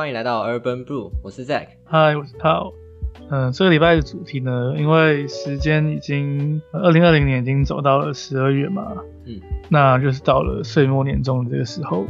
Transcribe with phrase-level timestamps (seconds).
[0.00, 1.66] 欢迎来到 Urban Blue，我是 Zack。
[1.84, 2.72] 嗨，我是 Paul。
[3.28, 8.96] 嗯，这个礼拜的主题呢，因为时间已经二零二零年已经走到了十二月嘛，
[9.26, 9.38] 嗯，
[9.68, 12.06] 那就是到了岁末年终的这个时候。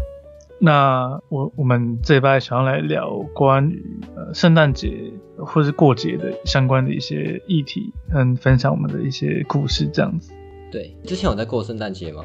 [0.61, 10.33] 那我我们这礼拜想要来聊关于呃圣诞节或是过节的相关的一些议题，嗯分享我们的一些故事这样子。
[10.71, 12.25] 对，之前有在过圣诞节吗？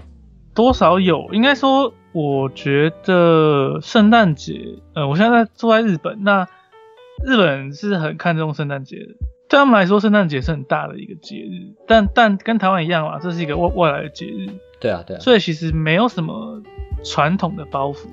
[0.53, 6.47] 多少有，应该说，我觉得圣诞节，呃，我现在住在日本，那
[7.25, 9.15] 日本是很看重圣诞节的，
[9.49, 14.47] 对他们来说，圣诞节是很大的一个节日，但但跟台湾一样嘛，这是一个外外来的节日，
[14.79, 16.63] 对啊，对啊，所以其实没有什么
[17.03, 18.05] 传统的包袱，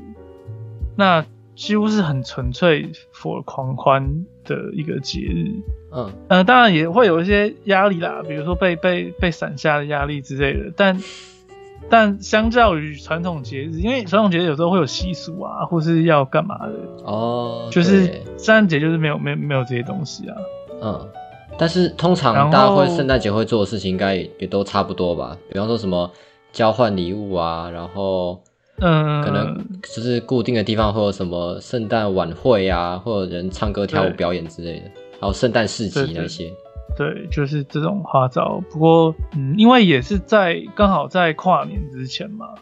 [0.96, 1.24] 那
[1.55, 5.62] 几乎是很纯粹 for 狂欢的一个节日，
[5.93, 11.01] 嗯，呃，当然也会有一些压力啦，比如说被被被闪下的压力之类的，但
[11.91, 16.73] 但相较于传统节日，因为传统节日有时候会有习俗啊，或是要干嘛的，
[17.05, 18.07] 哦，就是
[18.39, 20.37] 圣诞节就是没有没有没有这些东西啊。
[20.80, 21.09] 嗯，
[21.59, 25.37] 但是通常大家会圣诞节会做的事情，应该也也都差不多吧？
[25.51, 26.11] 比方说什么
[26.52, 28.41] 交换礼物啊，然后
[28.80, 36.51] 嗯，可能就是固定的地方会有什么圣诞晚会啊，或者人唱歌跳舞表演之类的，还有圣诞市集那些。
[36.96, 38.62] 对，就是这种花招。
[38.71, 42.54] 不过嗯，因为也是在刚好在跨年之前嘛，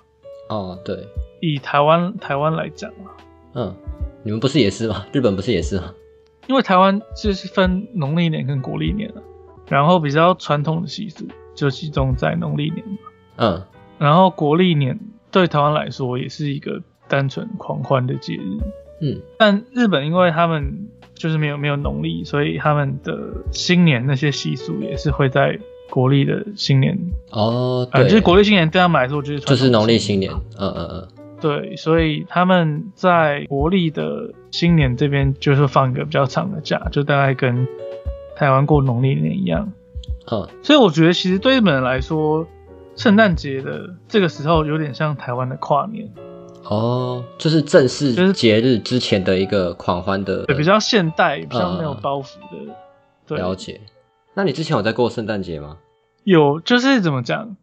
[0.48, 1.06] 哦，对，
[1.40, 3.10] 以台湾台湾来讲啊，
[3.54, 3.74] 嗯，
[4.22, 5.06] 你们不是也是吗？
[5.12, 5.94] 日本不是也是吗？
[6.46, 9.22] 因为台湾就是分农历年跟国历年啊，
[9.68, 12.98] 然后比较传统的习俗就集中在农历年嘛。
[13.36, 13.62] 嗯，
[13.98, 14.98] 然后国历年
[15.30, 18.58] 对台湾来说也是一个单纯狂欢的节日，
[19.00, 20.88] 嗯，但日本因为他们
[21.20, 23.14] 就是没有没有农历，所以他们的
[23.52, 25.58] 新年那些习俗也是会在
[25.90, 26.98] 国历的新年，
[27.30, 31.08] 哦，就是国历新年对他们来说就是就是农历新新年，嗯嗯嗯，
[31.38, 37.68] 对，所以他们在国历的新年这边就是放一个比较长的假，就大概跟
[38.34, 39.70] 台湾过农历年一样。
[40.32, 42.46] 嗯，所以我觉得其实对日本人来说，
[42.96, 46.08] 圣诞节的这个时候有点像台湾的跨年，
[46.64, 52.74] 哦，就是正就是式节日之前的一个狂欢的对，比较现代，比较没有嗯包袱的。
[53.26, 53.80] 对，了解。
[54.34, 55.78] 那你之前有在过圣诞节吗？
[56.22, 57.56] 有就是怎么讲，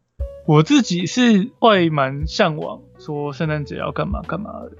[0.46, 4.72] 我自己是会蛮向往说圣诞节要干嘛干嘛的。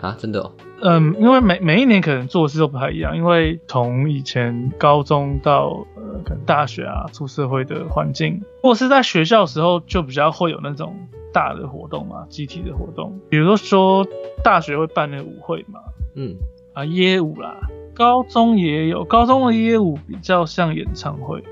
[0.00, 0.52] 啊，真的、哦？
[0.82, 10.96] 嗯，因为每每一年可能做的事都不太一样，因为从以前高中到呃可能大学啊出社会的环境，如果是在学校的时候，就比较会有那种
[11.34, 14.06] 大的活动嘛，集体的活动，比如说说
[14.42, 15.80] 大学会办那个舞会嘛，
[16.14, 16.36] 嗯，
[16.72, 17.58] 啊耶舞啦，
[17.92, 21.44] 高中也有，高中的耶舞比较像演唱会，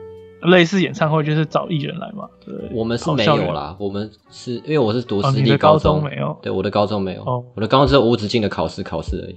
[0.42, 9.36] 类似演唱会就是找艺人来嘛，对，我们是没有啦，我们是因为我是读哦，私立高中，没有，对，我的高中没有，哦我的高中只有无止境的考试考试而已。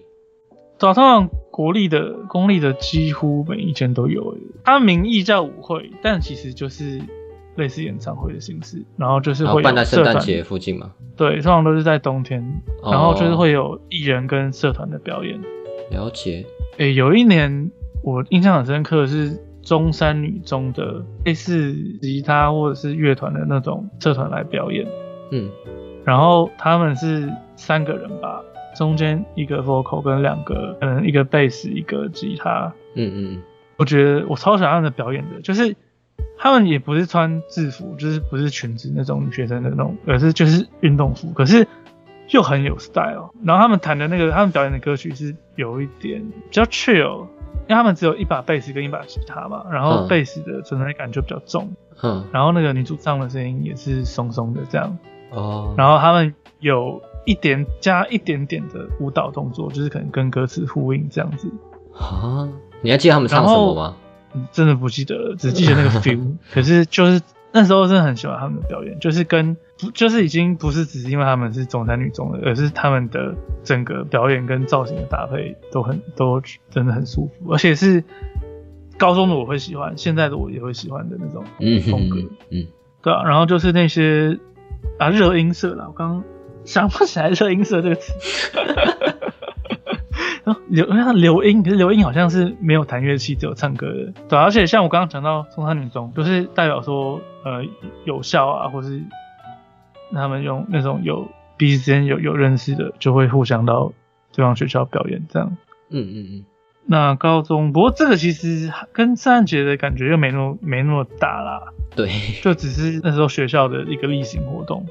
[0.78, 7.00] 早上国立的、公立的几乎每一间都有，它名义叫舞会，但其实就是
[7.56, 10.92] 类似演唱会的形式，然后就是会办在圣诞节附近嘛。
[11.16, 12.42] 对，通常都是在冬天，
[12.82, 15.40] 哦然后就是会有艺人跟社团的表演。
[15.92, 16.46] 了解。
[16.78, 17.70] 诶，有一年
[18.04, 24.88] 我印象很深刻的是中山女中的类似吉他或者是乐团的那种社团来表演，
[25.32, 25.50] 嗯，
[26.04, 28.42] 然后他们是三个人吧，
[28.76, 32.74] 中间一个 vocal 跟两个，可能一个贝斯一个吉他。
[32.96, 33.42] 嗯嗯
[33.78, 35.76] 我觉得我超喜欢他们的表演的，就是
[36.38, 41.68] 他们也不是穿制服，就是不是裙子那种女学生的那种，而是就是运动服，可是
[42.30, 43.32] 又很有 style。
[43.44, 47.28] 然后他们弹的那个，他们表演的歌曲是有一点比较 chill，
[47.68, 51.72] 因为他们只有一把贝斯跟一把吉他嘛，然后嗯贝斯的存在感就比较重，
[52.04, 54.98] 嗯，然后那个女主唱的声音也是松松的这样，
[55.32, 61.52] 哦，然后他们有一点加一点点的舞蹈动作，就是可能跟歌词呼应这样子。
[61.98, 62.48] 啊，
[62.82, 63.96] 你还记得他们唱什么吗？
[64.34, 66.38] 嗯真的不记得了，只记得那个 feel。
[66.54, 67.22] 可是就是
[67.52, 76.40] 那时候真的很喜欢他们的表演，就是跟不就是已经不是只是因为他们是中山女中的，而是他们的整个表演跟造型的搭配都很都
[76.70, 78.04] 真的很舒服，而且是
[78.98, 82.20] 高中的我会喜欢，现在的我也会喜欢的那种嗯风格。
[82.20, 82.68] 嗯嗯，
[83.02, 84.38] 对啊，然后就是那些
[85.00, 86.24] 啊热音社啦，我刚刚
[86.64, 88.14] 想不起来热音社这个词。
[90.44, 97.64] 然后刘那刘英，可是刘英好像是没有弹乐器，只有唱歌的，对啊、而且像我刚刚讲到中山女中，就是代表说呃
[98.06, 99.00] 有效啊，或是
[100.14, 103.94] 他们用那种有彼此之间有有认识的，就会互相到
[104.34, 105.58] 对方学校表演这样。
[105.90, 106.46] 嗯嗯嗯，
[106.86, 111.62] 那高中，不过这个其实跟圣诞节的感觉又没那么没那么大啦。
[111.96, 112.10] 对，
[112.42, 114.86] 就只是那时候学校的一个例行活动，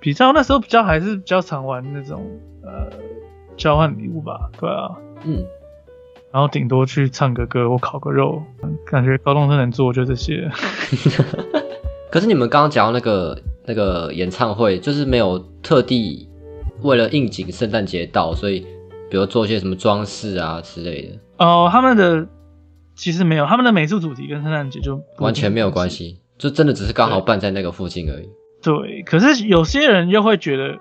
[0.00, 2.26] 比较那时候比较还是比较常玩那种
[2.62, 2.90] 呃
[3.56, 5.44] 交换礼物吧，对啊，嗯，
[6.32, 8.42] 然后顶多去唱个歌我烤个肉，
[8.84, 10.50] 感觉高中生能做就这些。
[12.12, 16.28] 可是你们刚刚讲到那个那个演唱会，就是没有特地
[16.82, 18.60] 为了应景圣诞节到，所以
[19.08, 22.28] 比如做些什么装饰啊之类的，哦，他们的
[22.94, 25.88] 其实没有，他们的美术主题跟圣诞节就完全没有关。
[25.88, 28.28] 系，就真的只是刚好办在那个附近而已。
[28.62, 30.78] 对，可是有些人又会觉得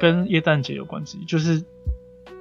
[0.00, 1.62] 跟耶诞节有关系，就是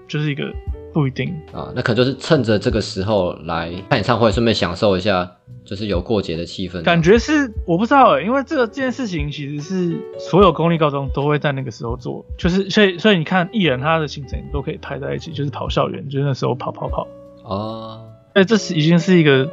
[0.07, 0.51] 就是一个
[0.93, 1.33] 不一定。
[1.51, 5.29] 啊，那可能就是趁着这个时候来看演唱会，顺便享受一下，
[5.63, 6.81] 就是有过节的气氛。
[6.83, 17.07] 感觉是我不知道哎、因为这个这件事情其实是所有公立高中都会在那个时候做，就是所以所以你看艺人他的行程都可以排在一起，就是跑校园，就是那时候跑跑跑。
[17.43, 19.49] 哦，哎，这是已经是一个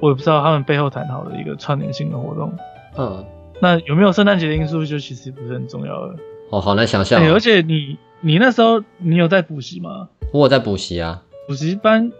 [0.00, 2.52] 我也不知道他们背后谈好的一个串联性的活动。
[2.96, 3.24] 嗯，
[3.60, 6.16] 那有没有圣诞节的因素，就其实不是很重要了。
[6.50, 7.22] 哦，好难想象。
[7.32, 10.08] 而且你你那时候你有在补习吗？
[10.32, 12.12] 我有在补习啊，补习班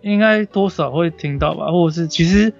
[0.00, 2.52] 应该多少会听到吧，或者是其实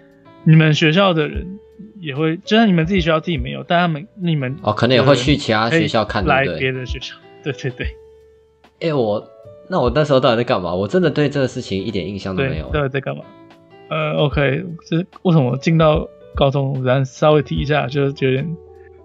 [0.45, 1.59] 你们学校的人
[2.01, 6.45] 也会，就算你们自己学校自己没有，但他们你们哦，可能也会去其他学校看，来？
[6.59, 7.87] 别的学校，对对对
[8.81, 9.27] 哎、我
[9.69, 10.75] 那我那时候到底在干嘛？
[10.75, 12.69] 我真的对这个事情一点印象都没，有。
[12.71, 13.25] 到底在干嘛？
[13.89, 18.57] 呃，OK，这为什么进到高中，然后稍微提一下，就是有点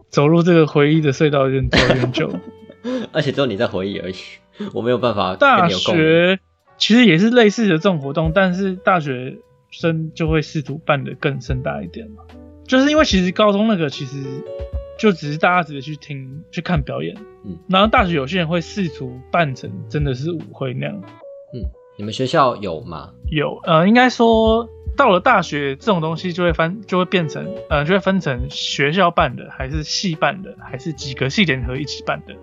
[0.09, 2.31] 走入这个回忆的隧道，有点走有点久。
[3.11, 4.15] 而且只有你在回忆而已，
[4.73, 5.67] 我没有办法跟大。
[5.69, 6.39] 学
[6.77, 9.37] 其实也是类似的这种活动，但是大学
[9.69, 12.23] 生就会试图办得更盛大一点嘛。
[12.65, 14.23] 就是因为其实高中那个其实
[14.97, 20.95] 就只是大家只是去听去看表演，嗯，然后大学有些人会试图办成真的是舞会那样。
[21.53, 23.11] 嗯你们学校有吗？
[23.29, 32.33] 有呃，应该说到了大学这种东西就会分就会变成呃就会分成学校办的还是系办的还是几个系联合一起办的。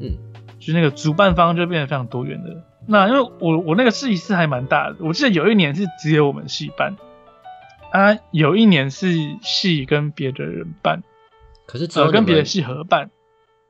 [0.00, 0.18] 嗯，
[0.58, 2.64] 就是那个主办方就变得非常多元的。
[2.88, 6.96] 那因为我我那个系是还蛮大的，我记得有一年是只有我们系办，
[7.92, 11.02] 啊，有一年是系跟别的人办，呃，
[11.66, 13.12] 可是只有跟别的系合办。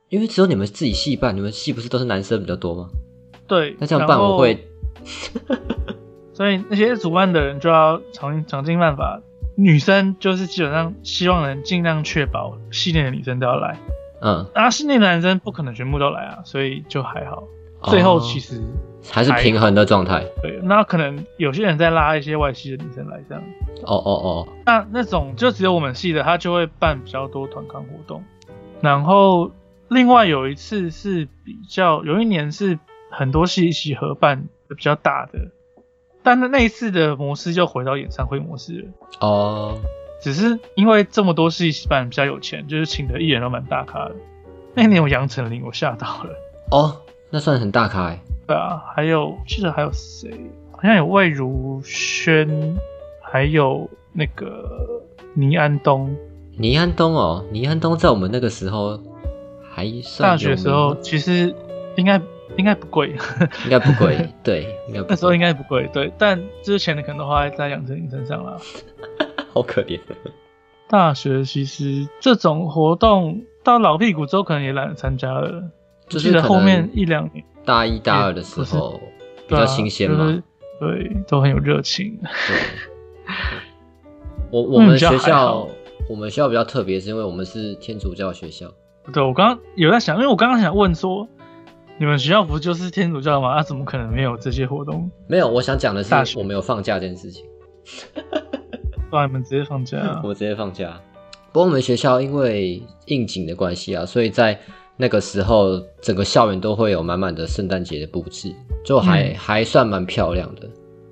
[0.09, 2.89] 因为只有你们自己系办，你们系不是都是男生比较多吗？
[3.47, 4.67] 对，那这样办我会，
[6.41, 9.21] 所以那些主办的人就要想想尽办法，
[9.55, 13.77] 女生就是基本上希望能尽量确保系内的女生都要来，
[14.21, 17.43] 嗯，啊，系内的男生不可能全部都来啊，所以就还好。
[17.83, 20.25] 最后其实实、还是平衡的状态。
[20.41, 23.43] 对，那可能有些人在拉一些外系的女生来这样。
[23.83, 28.23] 哦哦哦，那那种就只有我们系的，他就会办比较多团康活动。
[28.81, 29.51] 然后
[29.89, 32.79] 另外有一次是比较，有一年是
[33.11, 35.51] 很多系一起合办的比较大的，
[36.23, 38.87] 但是那一次的模式就回到演唱会模式了。
[39.19, 39.79] 哦，
[40.21, 44.15] 只是因为这么多戏一起办比较有钱，就是请的艺人都蛮大咖的。
[44.73, 46.29] 那一年有杨丞琳，我吓到了。
[46.71, 46.95] 哦，
[47.29, 48.19] 那算很大咖哎。
[48.47, 50.29] 对啊，还有记得还有谁？
[50.71, 52.77] 好像有魏如萱，
[53.21, 55.01] 还有那个
[55.33, 56.15] 倪安东。
[56.57, 58.99] 倪安东哦，倪安东在我们那个时候
[59.71, 61.55] 还算大学时候其实
[61.95, 62.21] 应该
[62.57, 63.15] 应该不贵，
[63.63, 64.67] 应该不贵， 对，
[65.07, 66.11] 那时候应该不贵，对。
[66.17, 68.59] 但之前的可能都花在杨丞琳身上了。
[69.53, 69.99] 好可怜。
[70.87, 75.49] 大学其实这种活动到老屁股之后，可能也懒得参加了。
[76.07, 78.99] 就我记得是后面一两年大一大二的时候
[79.47, 80.17] 比较新鲜嘛。
[80.17, 80.43] 对啊就是
[80.79, 82.19] 对，都很有热情。
[82.47, 82.57] 对，
[84.51, 85.69] 我我嗯们学校好
[86.09, 88.69] 我们学校比较特别，是因为我们是天主教学校。
[89.13, 91.27] 对我刚刚有在想，因为我刚刚想问说，
[92.01, 93.49] 你们学校不就是天主教吗？
[93.49, 95.07] 啊，怎么可能没有这些活动？
[95.27, 97.45] 没有，我想讲的是我没有放假这件事情，
[99.13, 100.33] 让你们直接放假、啊我。
[100.33, 100.99] 直接放假。
[101.51, 104.59] 不过我们学校因为应景的关系啊，所以在
[104.97, 108.51] 那个时候整个校园都会有满满的圣诞节的布置，
[108.83, 110.67] 就还、嗯还算蛮漂亮的。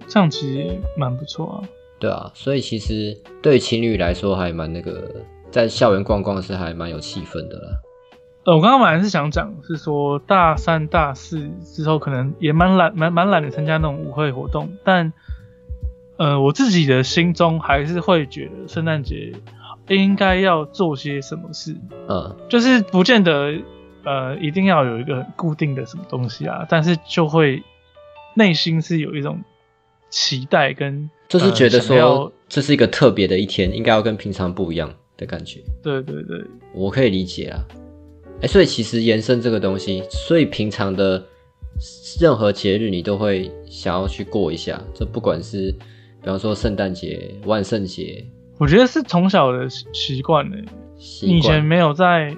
[0.07, 1.69] 这样其实也蛮不错啊。
[1.99, 5.07] 对啊，所以其实对情侣来说还蛮那个，
[5.51, 7.79] 在校园逛逛是还蛮有气氛的啦。
[8.45, 15.11] 呃，我刚刚本来是想讲，是说大三、大四之后可能也蛮懒、蛮蛮懒得参加那种舞会活动，但
[16.17, 19.33] 呃，我自己的心中还是会觉得圣诞节
[19.87, 21.75] 应该要做些什么事，
[22.07, 23.53] 嗯，就是不见得
[24.03, 27.61] 呃一定要有一个很固定的什么东西啊，但是就会
[28.35, 29.41] 内心是有一种
[30.09, 35.59] 期待跟就是觉得说这是一个特别的一天，应该要跟平常不一样的感觉。
[35.83, 36.43] 对对对，
[36.73, 37.63] 我可以理解啊。
[38.41, 41.23] 哎，所以其实延伸这个东西，所以平常的
[42.21, 45.71] 任何节日你都会想要去过一下，这不管是
[46.21, 48.25] 比方说圣诞节、万圣节，
[48.57, 50.55] 我觉得是从小的习习惯呢。
[51.21, 52.35] 以前没有在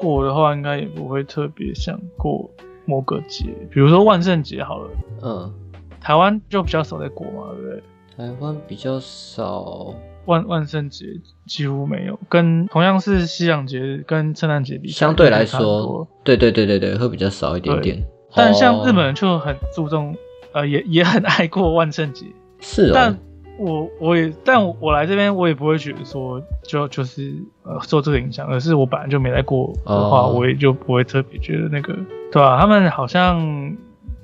[0.00, 2.50] 过的话，应该也不会特别想过
[2.84, 4.90] 某个节，比如说万圣节好了。
[5.22, 5.54] 嗯，
[6.00, 7.82] 台湾就比较少在过嘛，对不对？
[8.16, 9.94] 台湾比较少，
[10.26, 11.06] 万万圣节
[11.46, 18.04] 几乎没有，跟同样是西洋节日跟圣诞节比，相对来说，对对对对对，会比较少一点点。
[18.34, 20.16] 但像日本哦人就很注重，
[20.52, 22.26] 呃，也 也很爱过万圣节。
[22.60, 23.16] 是但哦，
[23.58, 31.94] 我我也，但我来这边我也不会觉得说就就是呃受这个影响，而是我本来就没来过的话，哦我也就不会特别觉得那个，
[32.32, 33.76] 对吧、他们好像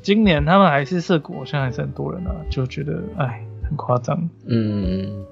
[0.03, 4.29] 今年他们还是涩谷，好像还是很多人啊，就觉得哎很夸张。
[4.49, 5.25] 嗯，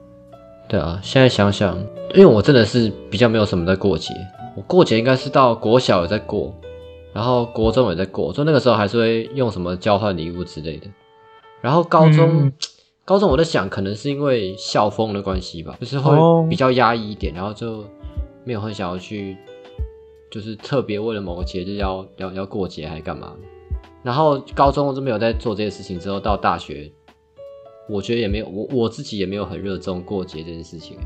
[0.69, 1.79] 对啊，现在想想，
[2.15, 4.15] 因为我真的是比较没有什么在过节，
[4.55, 6.55] 我过节应该是到国小有在过，
[7.15, 10.87] 然后国中也在过，就那个时候还是会用什么交换礼物之类的。
[11.63, 12.53] 然后高中，嗯
[13.05, 17.83] 高中我在想，可能是因为校风的关系吧，就是哦会比较压抑一点，然后就
[18.45, 19.39] 没有很想要去，
[20.31, 23.33] 就是特别为了某个节日要要要过节还是干嘛。
[24.03, 26.93] 然后高中就没有在做这些事情，之后到大学，
[27.89, 30.99] 我觉得也没有我我自己也没有很热衷过节这件事情。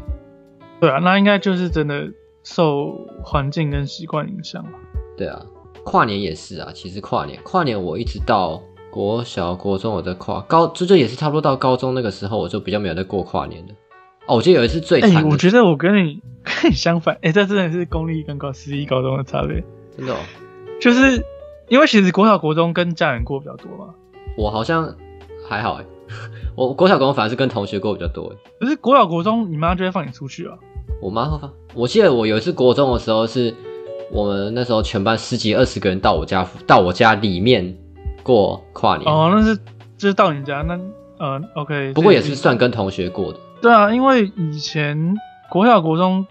[0.81, 2.11] 对啊，那应该就是真的
[2.43, 4.73] 受环境跟习惯影响吧。
[5.17, 5.41] 对啊，
[5.85, 6.71] 跨年也是啊。
[6.75, 8.61] 其实跨年，跨年我一直到
[8.91, 13.73] 国小、国中我在跨，高这就也是差不多到高中那个时候，我就比较没有在过跨年的。
[14.27, 19.63] 哦，我记得有一次最哎、惨的，我觉得我跟你跟 你相反，哎、这真的是公立跟高私立高中的差别，
[19.97, 20.19] 真的、哦，
[20.81, 21.25] 就是
[21.69, 23.95] 因为其实国小国中跟家人过比较多嘛，
[24.37, 24.97] 我好像
[25.49, 25.85] 还好哎。
[26.55, 28.51] 我国小、国中反而是跟同学过比较多哎。
[28.61, 30.57] 可是国小国中你妈就会放你出去啊。
[31.01, 33.55] 我妈会放，我记得我有一次国中的时候是，
[34.13, 37.77] 我们那时候全班十几二十个人到我家到我家里面
[38.23, 39.57] 过跨年，哦，那是
[39.97, 40.79] 就是到你家那
[41.19, 43.41] 呃，OK，不过也是算跟同学过的。
[43.61, 45.17] 对啊，因为以前
[45.51, 46.27] 国小国中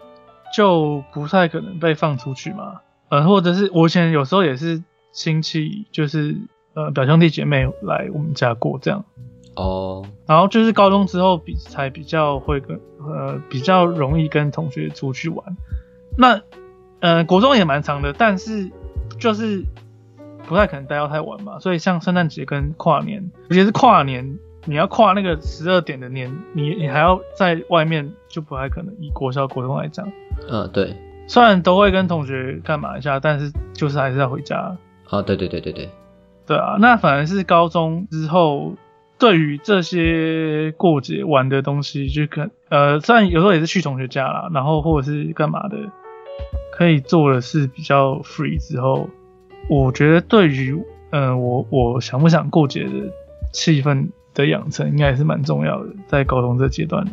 [0.55, 6.37] 就不太可能被放出去嘛，呃，或者是我以前有时候也是亲戚就是
[6.75, 9.03] 呃表兄弟姐妹来我们家过这样。
[9.55, 15.57] 哦，然后就是高中之后比才比较会跟呃比较容易跟同学出去玩。
[16.17, 16.41] 那
[16.99, 18.69] 呃国中也蛮长的，但是
[19.19, 19.63] 就是
[20.47, 21.59] 不太可能待到太晚嘛。
[21.59, 28.95] 所以像圣诞节跟跨年，尤其是跨年，你要跨那个十二点的年，你你还要在外面，就不太可能。
[28.99, 30.09] 以国小国中来讲，
[30.49, 30.95] 嗯，对，
[31.27, 34.77] 虽然都会跟同学干嘛一下，但是就是还是要回家。
[35.09, 35.89] 啊，对对对对对，
[36.45, 38.73] 对啊，那反而是高中之后，
[39.21, 45.77] 对于这些过节玩的东西，就可呃，虽然有时候也是去同学家啦，然后或者是干嘛的，
[46.71, 49.07] 可以做的是比较 free 之后，
[49.69, 50.75] 我觉得对于
[51.11, 52.89] 呃我我想不想过节的
[53.53, 57.05] 气氛的养成，应该也是蛮重要的，在高中这阶段。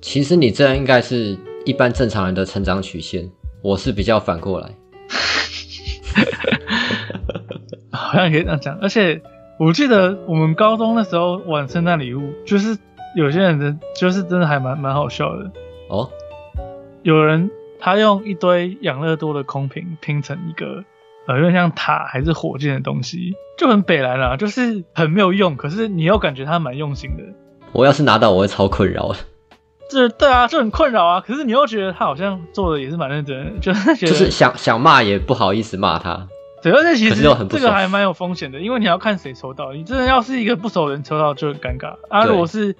[0.00, 3.28] 其实你这样应该是一般正常人的成长曲线，
[3.60, 4.70] 我是比较反过来。
[7.90, 9.20] 好像可以这样讲，而且
[9.58, 12.76] 我记得我们高中的时候玩圣诞礼物，就是
[13.16, 15.50] 有些人的就是真的还蛮蛮好笑的。
[15.88, 16.10] 哦，
[17.02, 20.84] 有人他用一堆养乐多的空瓶拼成一个
[21.26, 27.22] 呃有点像塔还是火箭的东西，就很北蓝啦，就是很没有用，可是你又感觉他蛮用心的。
[27.72, 29.16] 我要是拿到，我会超困扰的。
[29.88, 31.20] 这对啊，就很困扰啊。
[31.20, 36.28] 可是你又觉得他好像做的也是蛮认真的，就是觉得就是想想骂也不好意思骂他。
[36.66, 39.72] 对，而且其实这个还蛮有风险的，因为你要看谁抽到。
[39.72, 42.24] 你真的要是一个不熟的人抽到就很尴尬啊。
[42.24, 42.74] 对如果是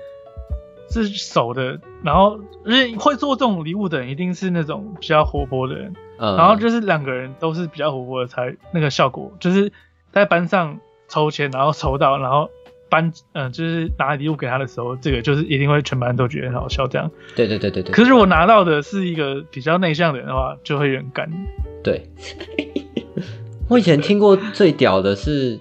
[0.90, 5.94] 是熟的，然后而且会做这种礼物的人，一定是那种比较活泼的人。
[6.18, 9.72] 嗯，然后就是两个人都是比较活泼的才那个效果，就是
[10.10, 12.50] 在班上抽签，然后抽到，然后
[12.88, 17.08] 班嗯、就是拿礼物给他的时候，这个就是一定会全班都觉得很好笑这样。
[17.36, 17.92] 对对对对对。
[17.92, 21.30] 可是我拿到的是一个比较内向的人的话，就会有点干。
[21.84, 22.10] 对，
[23.68, 25.58] 我以前听过最屌的是，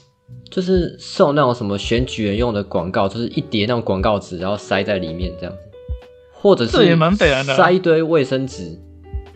[0.50, 5.58] 就是送那种什么选举人用的广告，就是一叠那种广告纸，然后塞在里面这样子，
[6.32, 8.78] 或者是这也蛮北蓝的啊塞一堆卫生纸，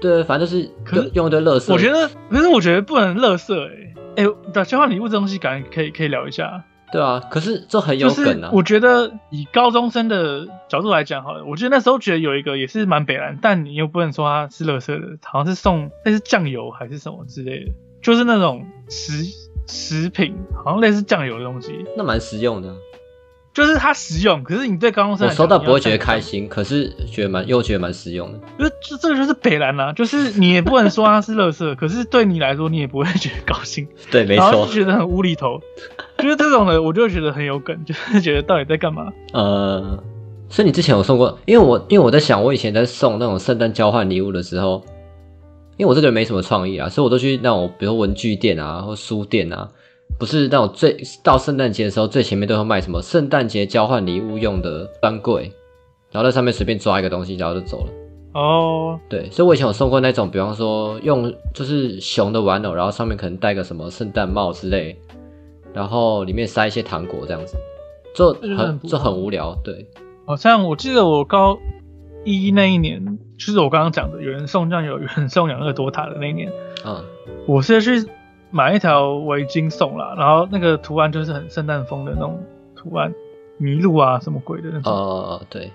[0.01, 1.73] 对，反正就是用用一堆垃圾。
[1.73, 6.65] 我觉得，可是我觉得不能乐色哎哎，对，交换礼物这东西感觉可以可以聊一下。
[6.93, 8.51] 对啊，可是这很有就是梗啊。
[8.53, 17.71] 我觉得以高中生的角度来讲好了，我觉得那时候觉得有一个也是蛮北蓝，但你又不能说它是乐色的，好像是送那是酱油还是什么之类的，
[18.03, 19.25] 就是那种食
[19.67, 22.75] 食品，好像类似酱油的东西，那蛮实用的啊、
[23.53, 28.39] 就是它实用，可是你对高中生我收到不会觉得开心，可是觉得蛮又觉得蛮实用的。
[28.59, 34.73] 就是这这个就是北兰啦、就是你也不能说它是乐色，可是对你来说你也不会觉得高兴， 对，没错然后就。
[34.73, 35.61] 觉得很无厘头，
[36.19, 39.13] 就是这种的我就会觉得很有梗，就是觉得到底在干嘛？
[39.33, 40.03] 呃，
[40.49, 41.39] 所以你之前有送过？
[41.45, 44.85] 因为我因为我在想，我以前在送那种圣诞交换礼物的时候，
[45.81, 49.67] 因为我这个人没什么创意啊，所以我都去那种比如说文具店啊或书店啊，
[50.19, 55.51] 不是那种最到圣诞节的时候最前面都会卖什么圣诞节交换礼物用的专柜，
[56.13, 57.93] 然后在上面随便抓一个东西，然后就走了。
[58.35, 64.95] 哦，对，所以我以前有送过那种，比方说用就是熊的玩偶，然后上面可能戴个什么圣诞帽之类，
[65.73, 67.57] 然后里面塞一些糖果这样子，
[68.15, 69.59] 就很就很无聊。
[69.65, 69.87] 对，
[70.27, 71.59] 好像我记得我高
[72.25, 76.53] 一那一年，就是我刚刚讲的，有人送酱油，有人送养乐多塔的那一年，
[76.85, 77.03] 嗯，
[77.47, 78.09] 我是去
[78.51, 82.43] 买一条围巾送啦，然后那个图案就是很圣诞风的那种
[82.77, 83.15] 图案，
[83.61, 84.93] 麋鹿啊什么鬼的那种。
[84.93, 85.73] 哦，对，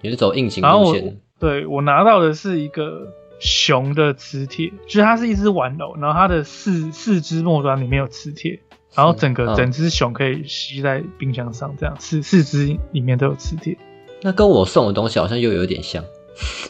[0.00, 1.20] 也是走应景然后我路线。
[1.38, 3.08] 对我拿到的是一个
[3.40, 8.60] 熊的磁铁，就是它是一只玩偶，然后它的四四肢末端里面有磁铁，
[8.94, 13.76] 然后整个、嗯整只熊可以吸在冰箱上，这样四四肢里面都有磁铁。
[14.22, 16.02] 那跟我送的东西好像又有点像。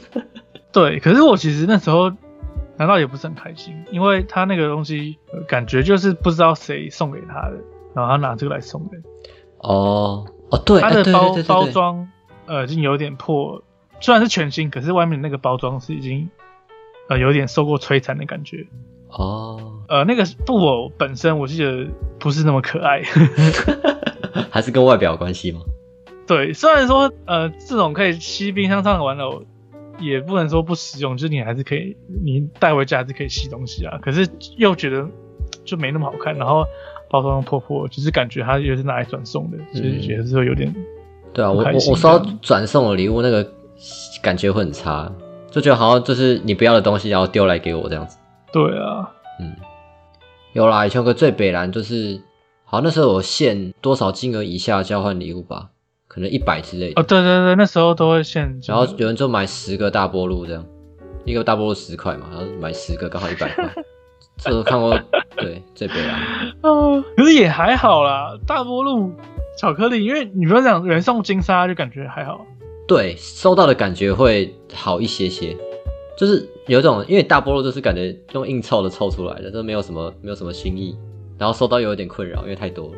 [0.73, 2.11] 对，可是我其实那时候
[2.77, 7.57] 难道也不是很开心，因为他那个东西、呃感觉就是不知道谁送给他的，
[7.95, 9.03] 然后他拿这个来送人。
[9.59, 12.09] 哦哦，对，它哎对的包包装
[12.47, 13.63] 呃已经有点破，
[14.01, 16.29] 虽然是全新，可是外面那个包装是已经
[17.09, 18.67] 呃有点受过摧残的感觉。
[19.11, 21.87] 哦， 呃，那个布偶本身我记得
[22.19, 23.03] 不是那么可爱。
[24.51, 25.61] 还是跟外表有关系吗？
[26.35, 29.43] 对，虽然说呃这种可以吸冰箱上的玩偶，
[29.99, 33.99] 也不能说不实用，就是你还是可以你带回家还是可以吸东西啊。
[34.01, 35.07] 可是又觉得
[35.65, 36.65] 就没那么好看，然后
[37.11, 40.75] 包装破破，就是感觉它也是拿来转送的，所以觉得是会有点
[41.35, 43.47] 对啊，我我我收到转送的礼物，那个
[44.23, 45.13] 感觉会很差，
[45.51, 48.17] 就觉得好像就是你不要的东西，然后丢来给我这样子。
[48.53, 49.11] 对啊。
[49.41, 49.53] 嗯，
[50.53, 52.21] 有啦，以前有个最北蓝，就是
[52.65, 55.71] 好像那时候我限多少金额以下交换礼物吧，
[56.13, 57.01] 可能一百之类的。
[57.01, 60.65] 哦，对对对，那时候都会限制，然后有人就买十个大波路这样，
[61.25, 63.67] 一个大波路十块嘛，然后买十个刚好一百块。
[64.39, 64.99] 这都看过，
[65.37, 66.15] 对，最北蓝。
[66.63, 68.37] 啊， 可是也还好啦。
[68.47, 69.13] 大波路
[69.57, 72.45] 巧克力，因为你不要讲人送金沙，就感觉还好。
[72.89, 75.57] 对，收到的感觉会好一些些，
[76.19, 80.97] 就是有一种，因为大菠萝就是感觉用硬凑的凑出来的，都没有什么没有什么新意，
[81.39, 82.95] 然后收到又有点困扰，因为太多了。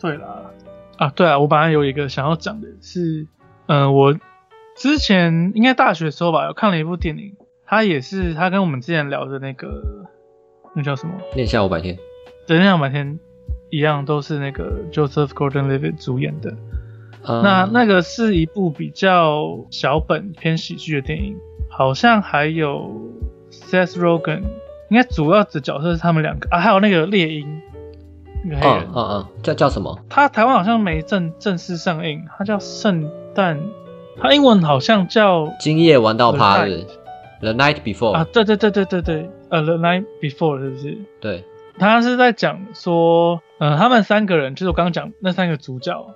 [0.00, 0.50] 对啦，
[0.96, 3.26] 啊，对啊，我本来有一个想要讲的是，
[3.66, 4.16] 嗯、我
[4.76, 7.34] 之前应该大学的时候吧，有看了一部电影，
[7.66, 10.06] 它也是它跟我们之前聊的那个
[10.74, 11.96] 那叫什么念下五百天，
[12.46, 13.14] 《人两百天》
[13.70, 16.54] 一样，都是那个 Joseph Gordon-Levitt 主演的。
[17.22, 21.36] 呃、那那个是一部比较小本偏喜剧的电影，
[21.68, 22.88] 好像还有
[23.50, 24.42] Seth Rogen，
[24.90, 27.75] 应该主要的角色是他们两个啊，还有那个猎鹰，那个
[28.54, 29.98] 黑人嗯，嗯嗯，叫叫什么？
[30.08, 33.58] 他台湾好像没正正式上映，他叫圣诞，
[34.20, 36.84] 他英文好像叫今夜玩到趴日
[37.40, 40.98] ，The Night Before，、啊，对对对对对对，呃，The Night Before 是不是？
[41.20, 41.44] 对，
[41.78, 46.06] 他是在讲说，呃，他们三个人，就是我刚刚讲那三个主角，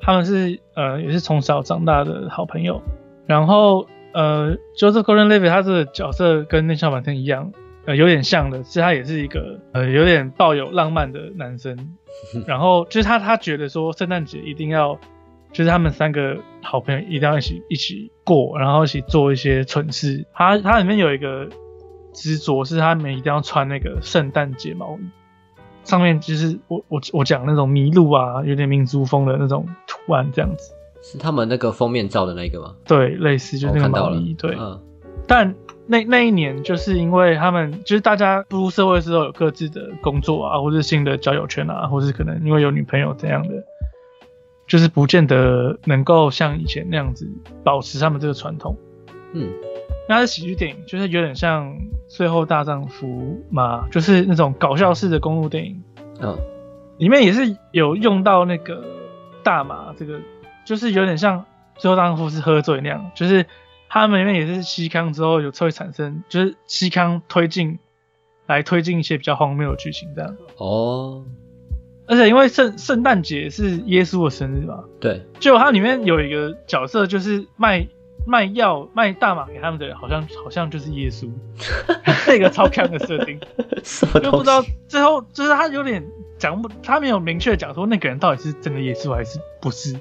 [0.00, 2.80] 他们是呃也是从小长大的好朋友。
[3.26, 7.52] 然后呃，Joseph Gordon-Levitt 他这个角色跟那小满天一样，
[7.86, 11.96] 呃有点像的，是他也是一个呃有点抱有浪漫的男生。
[12.46, 14.98] 然后就是他他觉得说圣诞节一定要，
[15.52, 20.24] 就是他们三个好朋友一定要一起一起过，然后一起做一些蠢事。
[20.32, 21.46] 他他里面有一个
[22.14, 25.00] 执着是他们一定要穿那个圣诞节毛衣，
[25.84, 30.72] 上面就是我我我讲那种麋鹿啊，有点民族风的那种图案这样子。
[31.02, 32.74] 是他们那个封面照的那个吗？
[32.86, 34.56] 对，类似就是那个毛衣，，对。
[34.58, 34.80] 嗯
[35.28, 35.54] 但
[35.88, 43.54] 那那一年，就是因为他们就是大家步入社会之后有各自的工作啊，或是新的交友圈啊，或是可能因为有女朋友这样的，
[44.66, 47.26] 就是不见得能够像以前那样子
[47.62, 48.76] 保持他们这个传统。
[49.32, 49.48] 嗯，
[50.08, 51.72] 那是喜剧电影，就是有点像
[52.08, 53.06] 《最后大丈夫》
[53.54, 55.82] 嘛，就是那种搞笑式的公路电影，
[56.20, 56.36] 嗯，
[56.98, 58.82] 里面也是有用到那个
[59.44, 60.18] 大麻，这个
[60.64, 61.40] 就是有点像
[61.76, 63.46] 《最后大丈夫》是喝醉那样，就是
[64.00, 67.78] 他们里面也是西康之后有会产生，就是西康推进
[68.46, 70.36] 来推进一些比较荒谬的剧情这样。
[70.58, 71.24] 哦，
[72.06, 77.86] 而且因为圣圣诞节是耶稣的生日嘛，对，就它里面有一个角色就是卖
[78.26, 81.30] 卖药卖大麻给他们的人，好像好像就是耶稣，
[82.28, 83.40] 那个超强的设定。
[84.22, 84.62] 就不知道？
[84.88, 86.04] 最后就是他有点
[86.38, 89.98] 讲不，他没有明确地讲说那个人到底是真的耶稣还是不是，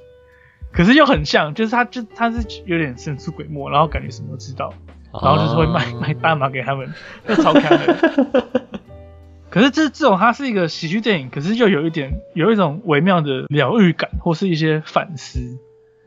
[0.76, 4.74] 可是又很像，就是他就他是有点神出鬼没，然后感觉什么都知道，
[5.14, 6.94] 然后就是会卖、哦卖大麻给他们，
[7.28, 8.46] 就超开的。
[9.50, 15.40] 可是这这种它是一个喜剧电影，可是又有一点有一种微妙的疗愈感，或是一些反思。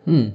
[0.05, 0.35] 嗯，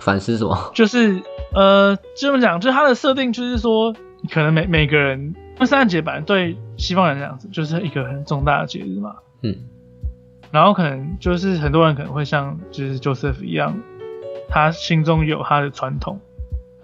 [0.00, 0.70] 反思什么？
[0.74, 1.20] 就是
[1.52, 3.92] 呃，这么讲，就是它的设定就是说，
[4.30, 9.54] 可能每每个人，因为圣诞节本来对西方人这样子就是一个很重大的节日嘛，嗯
[10.50, 13.80] 然后可能就是很多人可能会像就是 Joseph 一样，
[14.48, 16.20] 他心中有他的传统。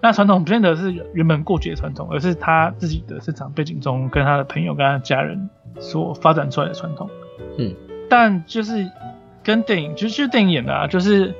[0.00, 5.48] 那传统不见得是原本过节的传统，而是他自己的生长背景中跟他的朋友跟他的家人
[5.78, 7.08] 所发展出来的传统。
[7.56, 7.74] 嗯，
[8.10, 8.86] 但就是
[9.42, 11.34] 跟电影，就是就是电影演的啊，就是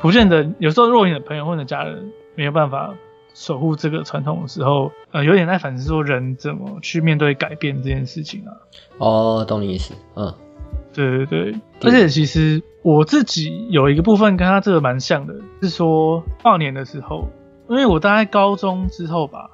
[0.00, 2.94] 不见得有时候，如果你的朋友或者家人没有办法
[3.34, 8.54] 守护这个传统的时候，呃，有点在反思说人怎么去面对改变这件事情啊。
[8.98, 10.32] 哦，懂你意思，嗯
[11.06, 17.28] 对对对，而且其实我自己有一个部分跟他这个蛮像的，是说跨年的时候，
[17.68, 19.48] 因为我大概高中之后吧，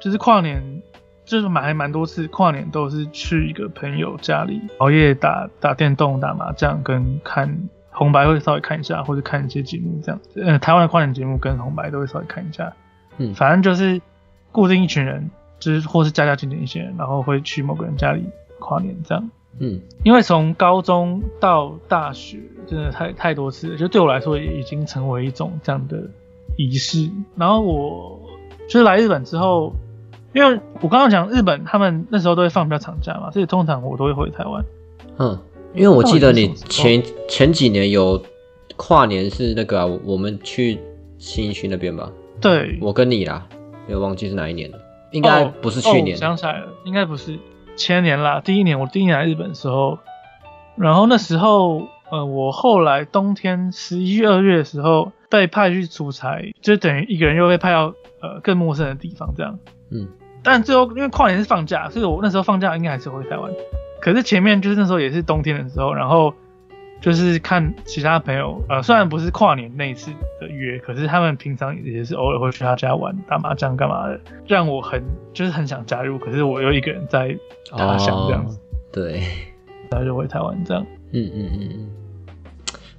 [0.00, 0.82] 就是跨年，
[1.24, 10.42] 就是蛮还蛮多次跨年都是去一个朋友家里熬夜打打电动、打麻将，跟看红白会稍微看一下，或者看一些节目这样子。
[10.42, 12.72] 呃，台湾的跨年节目跟红白都会稍微看一下，
[13.18, 14.00] 嗯反正就是
[14.50, 19.30] 固定一群人，就是或是家家近近一些人，然后会去某个人家里跨年这样。
[19.58, 19.80] 嗯。
[20.04, 25.98] 因为从高中到大学，真的太太多次了，就对我来说也已经成为一种这样的
[26.56, 27.10] 仪式。
[27.36, 28.20] 然后我
[28.68, 29.72] 就是来日本之后，
[30.32, 34.64] 因为我刚刚讲日本，他们那时候都会放比较长假嘛，所以通常我都会回台湾。
[35.18, 35.38] 嗯，
[35.74, 38.22] 因为我记得你前前几年有
[38.76, 40.78] 跨年是那个、啊、我我们去
[41.18, 43.46] 新一区那边吧，对，我跟你啦，
[43.86, 44.78] 没有忘记是哪一年了，
[45.12, 46.16] 应该哦不是去年。
[46.16, 47.38] 想起来了，应该不是
[47.76, 48.40] 前年啦。
[48.44, 49.98] 第一年我第一年来日本的时候，
[50.76, 59.58] 然后那时候，呃，我后来冬天十一月、二月的时候被派去出差，就等于一个人又被派到呃更陌生的地方这样。
[59.90, 60.08] 嗯
[60.42, 63.50] 但最后因为跨年是放假，所以我那时候放假应该还是回台湾。
[64.00, 66.32] 可是前面就是那时候也是冬天的时候，然后
[67.00, 77.36] 就是看其他朋友，呃，虽然不是跨年那一次的约，可是他们平常也是偶尔会去他家玩、打麻将干嘛的，让我很就是很想加入，可是我又一个人在
[77.70, 78.58] 他乡这样子，
[78.92, 79.22] 对，
[79.90, 80.84] 然后就回台湾这样。
[81.12, 81.90] 嗯嗯嗯嗯，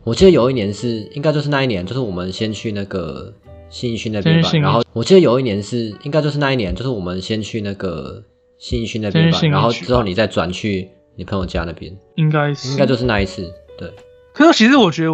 [0.04, 3.34] 我记得有一年是应该就是那一年，就是我们先去那个
[3.70, 8.24] 新义区那边吧然后我记得有一年是应该就是那一年，就是我们先去那个
[8.58, 13.94] 新义区那边吧，然后之后你再转去你朋友家那边，应该是，应该就是那一次，对，
[14.34, 15.12] 可是其实我觉得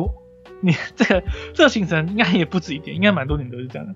[0.62, 1.24] 你这个
[1.54, 3.94] 这个行程应该也不止一点，应该蛮多年都是这样的。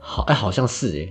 [0.00, 1.08] 好哎、好像是耶，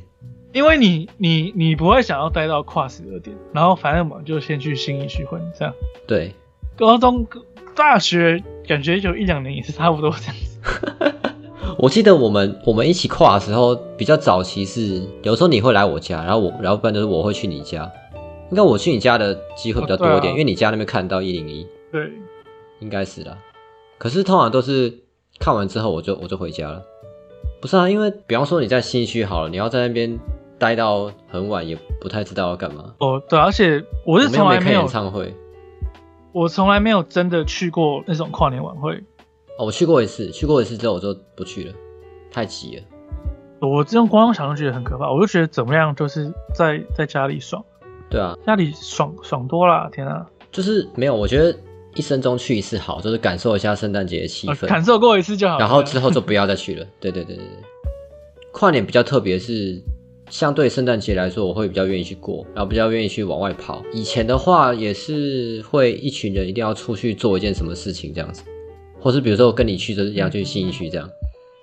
[0.53, 5.73] 因为你你你不会想要待到跨十二点，然后反正我们就先去新义区混这样。
[6.07, 6.33] 对，
[6.75, 7.27] 高中、
[7.75, 11.13] 大学感觉有一两年也是差不多这样子。
[11.77, 17.91] 我记得我们我们一起跨的时候，比较早期是有时候你会来我家，然后我然后不然就是我会去你家，
[18.49, 22.09] 应该我去你家的机会比较多一点，哦啊因为你家那边看到一零一，对，
[22.79, 23.37] 应该是啦。
[23.97, 24.93] 可是通常都是
[25.39, 26.83] 看完之后我就我就回家了，
[27.61, 27.89] 不是啊？
[27.89, 30.19] 因为比方说你在新区好了，你要在那边
[30.59, 32.93] 待到很晚，也不太知道要干嘛。
[32.99, 35.33] 哦对，而且我是从来没有，唱会
[36.31, 38.95] 我从来没有真的去过那种跨年晚会。
[39.57, 41.73] 哦，我去过一次，去过一次之后我就不去了，
[42.31, 42.83] 太急了。
[43.59, 47.65] 我这种光想就觉得很可怕，我就觉得怎么样，就是在在家里爽，
[48.07, 49.89] 对啊，家里爽爽多了！
[49.91, 51.57] 天啊，就是没有，我觉得
[51.97, 54.61] 一生中去一次好，就是感受一下圣诞节的气氛。
[54.61, 55.59] 呃感受过一次就好。
[55.59, 56.85] 然后之后就不要再去了。
[56.99, 57.91] 对对对对对，
[58.51, 59.81] 跨年比较特别是，
[60.29, 63.83] 相对圣诞节来说，我会比较愿意去过，然后比较愿意去往外跑。
[63.91, 68.43] 以前的话也是会一群人一定要出去做一件什么事情这样子，
[68.99, 71.09] 或是比如说我跟你去就是一样去新一区这样。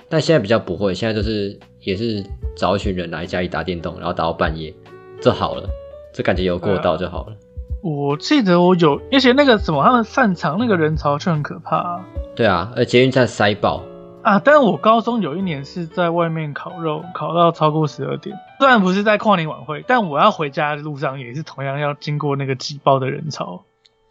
[0.09, 2.23] 但现在比较不会，现在就是也是
[2.57, 4.73] 找一群人来家里打电动，然后打到半夜
[5.21, 5.69] 就好了，
[6.13, 7.37] 就感觉有过到就好了。
[7.85, 12.07] 我记得我有，而且那个什么，他们散场那个人潮就很可怕啊。
[12.35, 13.83] 对啊，而捷运站塞爆，
[14.23, 18.35] 啊，但是我高中有一年是在外面烤肉，烤到超过十二点。
[18.59, 23.63] 虽然不是在跨年晚会，但我要回家的路上也是同样要经过那个挤爆的人潮。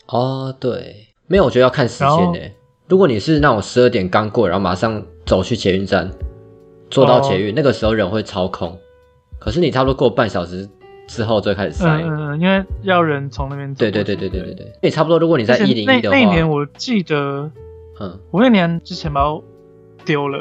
[0.06, 2.40] 哦，对，没有，我觉得要看时间然后呢。
[2.88, 6.12] 如果你是那种十二点刚过，然后马上走去捷运站，
[6.92, 8.78] 坐到捷运，那个时候人会超空。
[9.40, 10.70] 可是你差不多过半小时
[11.14, 11.86] 之后就开始塞。
[11.88, 14.04] 嗯嗯嗯，因为要人从那边走对对。
[14.04, 17.52] 对对对对对，也差不多，如果你在一零一的话，那一年我记得，
[18.00, 19.42] 嗯，我那年之前包
[20.04, 20.40] 丢了，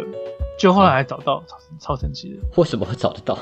[0.59, 2.37] 就后来还找到，超超神奇的。
[2.57, 3.39] 为什么会找得到？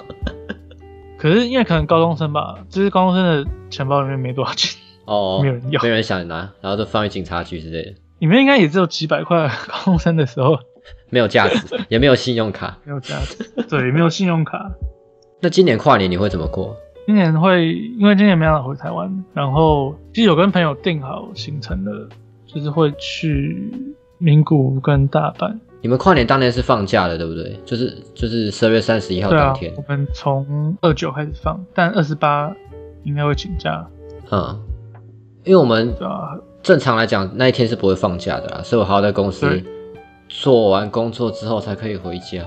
[1.19, 9.49] 可是因为可能高中生吧，就是高中生的钱包里面没多少钱，哦， 没有人要没有人想拿，然后就放去警察局之类的，里面应该也只有几百块。
[9.69, 10.59] 高中生的时候
[11.11, 12.79] 没有价值，也没有信用卡。
[12.85, 13.37] 没有价值，
[13.69, 14.71] 对，没有信用卡。
[15.43, 16.77] 那今年跨年你会怎么过？
[17.07, 22.09] 今年会，因为今年没办法回台湾，然后其实有跟朋友定好行程了，
[22.47, 23.73] 就是会去
[24.19, 25.57] 名古屋跟大阪。
[25.83, 27.59] 你们跨年当天是放假的，对不对？
[27.65, 32.55] 就是就是十二月三十一号当天，，我们从二九开始放，但二十八
[33.03, 33.85] 应该会请假，
[34.31, 34.61] 嗯，
[35.45, 39.63] 因为我们啊，正常来讲那一天是不会放假的啦，所以我还要在公司
[40.29, 42.47] 做完工作之后才可以回家。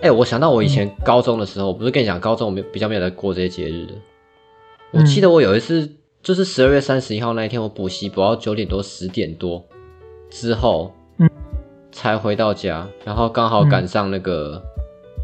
[0.00, 3.92] 哎、我想到我以嗯前高中的时候，我不是跟你讲高中我没比较没有在过这些节日的。
[4.92, 5.90] 我记得我有一次
[6.22, 9.64] 就是十二月三十一号那一天，我补习补到九点多十点多
[10.30, 11.28] 之后，嗯，
[11.92, 14.62] 才回到家，然后刚好赶上那个、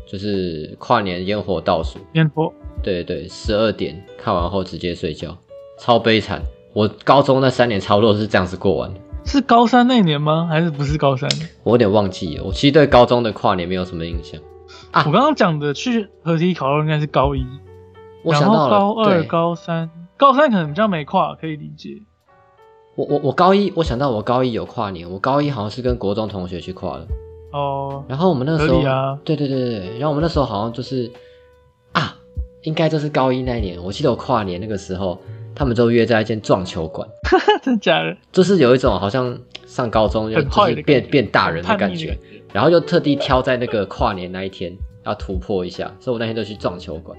[0.07, 5.37] 就是跨年烟火倒数，烟火对对，十二点看完后直接睡觉，
[5.79, 6.43] 超悲惨。
[6.73, 10.49] 我高中那三年差不多是这样子过完的，是高三那年吗？
[10.51, 11.31] 还是不是高三？
[11.63, 12.43] 我有点忘记了。
[12.45, 14.41] 我其实对高中的跨年没有什么印象。
[14.91, 17.47] 啊我刚刚讲的去合体烤肉应该是高一，
[18.23, 22.03] 我想到了，高二、高三，高三可能比较没跨，可以理解。
[22.95, 27.07] 我我我高一，我想到我高一有跨年，我高一好像是跟国中同学去跨的。
[27.53, 31.11] 哦，然后我们那时候，啊对对对对对，然后我们那时候好像就是
[31.93, 32.17] 啊，
[32.63, 35.21] 应该就是高一那一年，我记得我跨年那个时候，
[35.55, 37.09] 他们就约在一间撞球馆，
[37.63, 38.17] 真的假的？
[38.31, 42.17] 就是有一种好像上高中就是变变大人的感，觉。
[42.55, 44.73] 然后又特地挑在那个跨年那一天
[45.05, 47.19] 要突破一下，所以我那天就去撞球馆，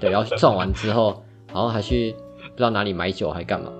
[0.00, 1.22] 对，然后去撞完之后，
[1.52, 3.70] 然后还去不知道哪里买酒还干嘛，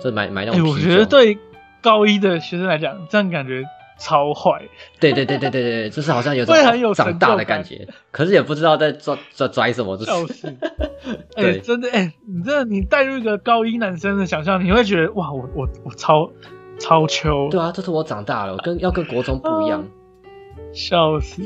[0.00, 1.36] 就买买那种啤酒，觉得对
[1.82, 3.64] 高一的学生来讲，这样感觉
[3.98, 4.62] 超坏。
[5.00, 6.54] 对对对对对对，就是好像有种
[6.94, 10.10] 长大的感觉，可是也不知道在拽拽拽什么，就是。
[10.12, 10.46] 就是，
[11.34, 11.58] 哎、 对。
[11.58, 16.30] 真的，哎、你真的，你带入一个高一男生的想象，你会觉得哇，我我我超
[16.78, 19.84] 超秋，对啊，这是我长大了，我跟要跟国中不一样。
[20.72, 21.42] 笑死。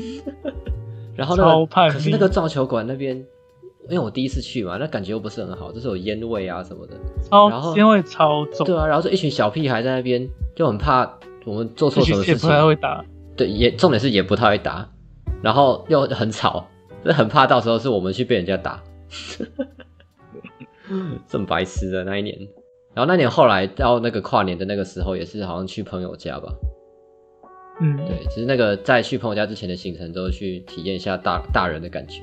[1.15, 3.17] 然后那个，超叛逆可是那个造球馆那边，
[3.89, 6.93] 因为我第一次去嘛，那感觉又不是很好，就是有烟味啊什么的。
[7.31, 12.33] 然后超烟味超重，对啊，然后这一群小屁孩在那边，就很怕我们做错什么事情。
[12.35, 13.03] 也不太会打。
[13.35, 14.87] 对，也重点是也不太会打，
[15.41, 16.67] 然后又很吵，
[17.03, 18.83] 就很怕到时候是我们去被人家打。
[21.27, 22.37] 这么白痴的那一年，
[22.93, 26.53] 然后那年后来到那个跨年的那个时候，也是好像去朋友家吧。
[27.79, 32.21] 嗯，对，其实那个在去朋友家之前的行程，都去体验一下大大人的感觉。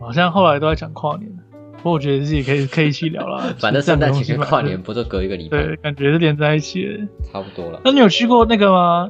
[0.00, 1.30] 好像后来都在讲跨年，
[1.78, 3.52] 不过我觉得自己可以可以一起聊啦。
[3.58, 7.08] 反正圣诞节跟跨年不就隔一个礼拜，对，感觉是连在一起的。
[7.30, 7.80] 差不多了。
[7.84, 9.08] 那你有去过那个吗？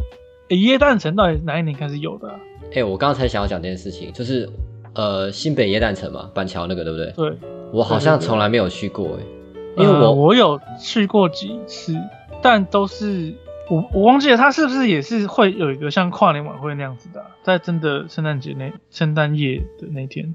[0.49, 2.35] 诶耶诞城到底哪一年开始有的啊、
[2.73, 4.49] 哎、我刚刚才想要讲这件事情，就是
[4.95, 7.11] 呃新北耶诞城嘛，板桥那个对不对？
[7.17, 7.37] 对，
[7.73, 11.97] 我好像从来没有去过哎、因为呃我、我有去过几次，
[12.41, 13.35] 但都是
[13.69, 20.35] 我我忘记了，他是不是也是会有一个像跨年晚会那样子的啊、在真的圣诞节那圣诞夜的那天。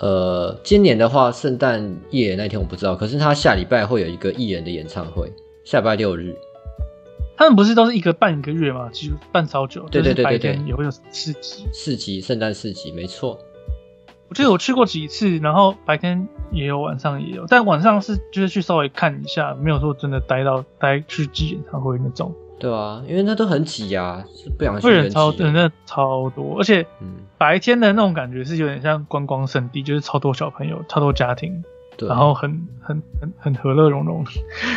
[0.00, 5.32] 呃今年的话，圣诞夜那天我不知道，可是他下礼拜会有一个艺人的演唱会，
[5.64, 6.36] 下礼拜六日。
[7.38, 8.90] 他们不是都是一个半一个月吗？
[8.92, 11.66] 其实半超久，对对对对就是白对天也会有市集。
[11.72, 13.38] 市集，圣诞市集，没错。
[14.28, 25.70] 我记得我去过几次，然后白天也有，晚上也有，但晚上是就是去稍微看一下，没有说真的待到待去记演唱会那种，对啊，因为那都很挤啊，是不想去会人超人真的。
[25.84, 31.62] 超多，而且嗯，白天的那种感觉是有点像观光圣地，就是超多小朋友、超多家庭，
[31.96, 32.08] 对。
[32.08, 34.24] 然后很很很很和乐融融，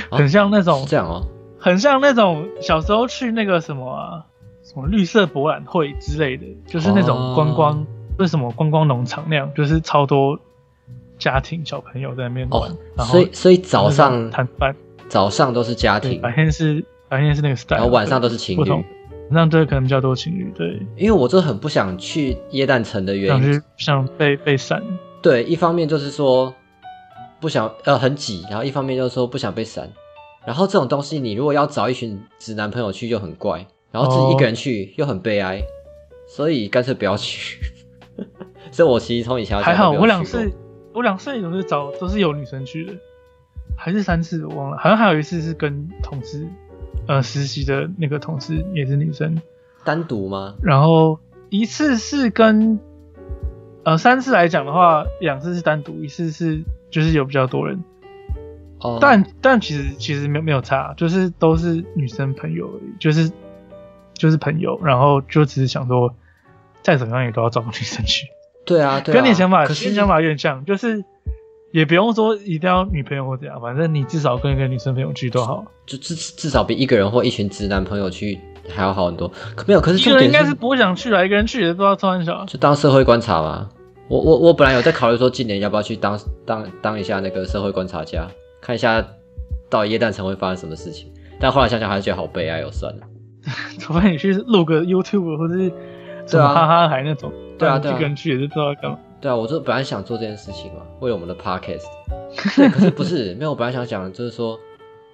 [0.10, 1.26] 哦很像那种是这样哦。
[1.60, 4.26] 很像那种小时候去那个什么啊，
[4.64, 7.86] 什么绿色博览会之类的，就是那种观光，哦。
[8.18, 10.38] 为什么观光农场那样，就是超多
[11.18, 14.76] 家庭小朋友在那边玩，哦然，后所以所以早上摊贩，
[15.08, 18.84] 早上都是家，庭，白天是白天是那个 style，然后晚上都是情侣。，晚
[19.34, 24.82] 上对可能比较多情侣，对，因为我就很不想去耶诞城的原因想去，想被被闪，
[25.22, 26.54] 对，一方面就是说
[27.40, 29.90] 不想呃很挤，然后一方面就是说不想被闪。
[30.46, 35.62] 然后这种东西，你如果要找一群直男朋友去就很怪，然后自己一个人去又很悲哀，
[36.28, 37.60] 所以干脆不要去。
[38.72, 40.52] 所以我其实从以前还好我两次
[40.94, 42.94] 我两次都是找都是有女生去的，
[43.78, 46.48] 还是三次我忘了，好像还有一次是跟同事
[47.10, 49.42] 呃实习的那个同事也是女生，
[49.84, 50.54] 单独吗？
[50.62, 51.20] 然后
[51.50, 52.80] 一次是跟
[53.84, 57.84] 呃三次来讲的话，两次是单独，一次是就是有比较多人，
[58.80, 63.32] 哦，但但其实其实没有没有差，就是都是女生朋友而已，就是
[64.14, 66.14] 就是朋友，然后就只是想说
[66.84, 68.28] 再怎么样也都要找个女生去。
[68.68, 71.04] 对啊，对啊，跟你想法，跟你想法有点像，就是
[71.72, 75.64] 也不用说一定要女朋友或怎样，反正你至少跟一个女生朋友去都好。
[75.86, 79.28] 就至至少比一个人或一群直男朋友去还要好很多。
[79.56, 82.46] 可没有，可是一重点个人应该是不会想去啊，一个人去也不知道超很小。
[82.46, 83.70] 就当社会观察嘛。
[84.08, 88.28] 我我我本来有在考虑说，今年要不要去当当当一下那个社会观察家，
[88.60, 89.06] 看一下
[89.70, 91.12] 到底耶诞城会发生什么事情。
[91.40, 93.02] 但后来想想还是觉得好悲哀哦，算了。
[93.78, 95.70] 除非你去录个 YouTube 或者是
[96.26, 98.98] 什对啊么哈哈台那种，对啊一个人去也是不知道干嘛。
[99.22, 101.86] 对啊，我就本来想做这件事情嘛，为了我们的 podcast。
[102.56, 104.58] 对，可是不是没有，我本来想讲就是说，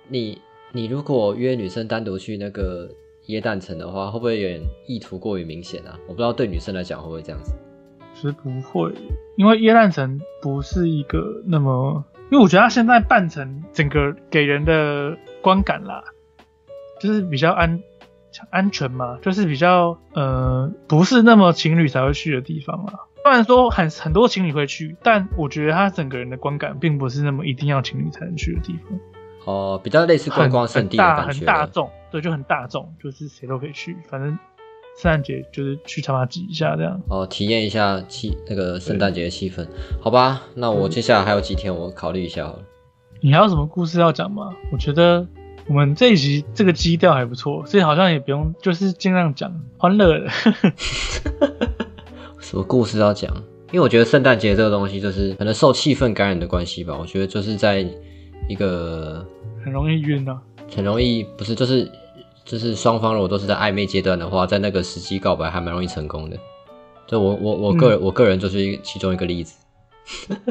[0.08, 0.39] 你
[0.72, 2.89] 你如果约女生单独去那个
[3.28, 5.98] 耶诞城的话，会不会有点意图过于明显啊？
[6.08, 7.54] 我不知道对女生来讲会不会这样子。
[8.13, 8.94] 是不会，
[9.38, 16.04] 因为耶诞城不是一个那么，因为我觉得它现在扮成整个给人的观感啦，
[17.02, 17.82] 就是比较安
[18.52, 23.00] 安全嘛，就是比较呃不是那么情侣才会去的地方啦。
[23.26, 29.00] 虽然说很很多情侣会去，但我觉得他整个人的观感并不是那么一定要情侣才能去的地方。
[29.46, 31.44] 哦，比较类似观光圣地的感觉。
[31.44, 34.30] 大众，对，就很大众，就是谁都可以去，反正
[35.02, 37.02] 圣诞节就是去他妈挤一下这样。
[37.10, 39.68] 哦，体验一下气那个圣诞节的气氛，
[40.00, 40.44] 好吧？
[40.54, 42.60] 那我接下来还有几天，我考虑一下好了。
[43.22, 44.52] 你还有什么故事要讲吗？
[44.72, 45.28] 我觉得
[45.68, 50.30] 我们这一集这个基调还不错，所以好像也不用，就是尽量讲欢乐的。
[52.56, 53.30] 什么故事要讲？
[53.74, 56.98] 因为我觉得圣诞节这个东西，就是可能受气氛感染的关系吧。
[56.98, 57.86] 我觉得就是在
[58.48, 59.26] 一个
[59.62, 60.41] 很容易晕啊。
[60.74, 61.91] 很容易不是，就是
[62.46, 66.38] 就是双方如果都是在暧昧阶段的话，在那个时机告白还蛮容易成功的。
[67.06, 69.62] 就我我我个人、我个人就是一其中一个例子。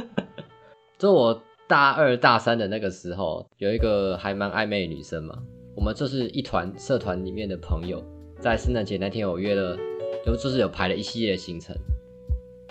[0.99, 5.39] 就我大二大三的那个时候，有一个还蛮暧昧的女生嘛，
[5.75, 8.05] 我们就是一团社团里面的朋友，
[8.41, 9.75] 在圣诞节那天我约了，
[10.25, 11.77] 就就是有排了一系列的行程。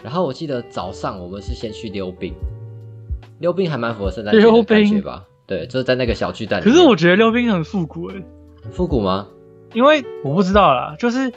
[0.04, 2.34] 然后我记得早上我们是先去溜冰，
[3.40, 5.26] 溜冰还蛮符合圣诞节的溜感觉吧？
[5.46, 6.72] 对，就是在那个小巨蛋可。
[6.72, 8.24] 是我觉得溜冰很复古诶、
[8.72, 9.28] 复古吗？
[9.74, 11.32] 因为我不知道啦，就是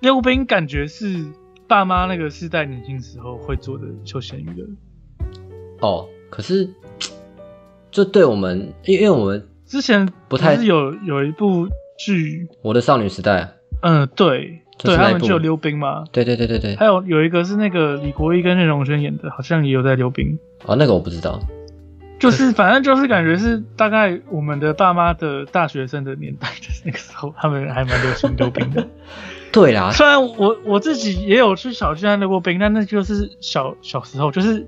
[0.00, 1.24] 溜冰感觉是
[1.66, 4.66] 爸妈那个世代年轻时候会做的休闲娱乐。
[5.80, 6.70] 哦，可是
[7.90, 16.04] 就对我们，因因为我们之前不太是有有一部剧，我的少女时代，嗯，对，对他们就有溜冰嘛。
[16.12, 20.38] 对对对对对，还有有一个是那个李国毅跟任容萱演的，好像也有在溜冰。
[20.64, 21.40] 哦，那个我不知道。
[22.18, 28.86] 就是反正就是感觉是大概我们的爸妈的大学生的年代，就是那个时候他们还蛮流行溜冰的。
[29.50, 34.66] 对啦，虽然我我自己也有去小巨蛋溜过冰，但那就是小小时候，就是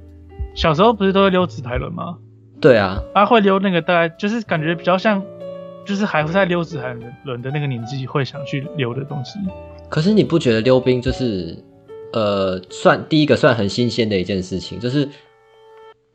[0.54, 2.18] 小时候不是都会溜纸牌轮吗？
[2.60, 5.22] 对啊，他会溜那个大概就是感觉比较像，
[5.84, 9.38] 就是还在溜纸牌轮的那个年纪会想去溜的东西。
[9.88, 11.56] 可是你不觉得溜冰就是，
[12.12, 15.08] 呃，算第一个算很新鲜的一件事情，就是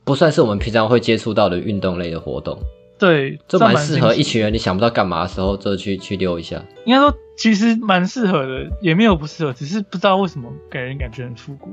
[0.04, 2.58] 不算是我们平常会接触到的运动类的活动，
[2.98, 6.62] 对，就算蛮适合一群人你想不到干嘛的时候就去去溜一下。
[6.86, 11.70] 应该说其实蛮适合的，也没有不适合，只是不知道为什么给人感觉很复古。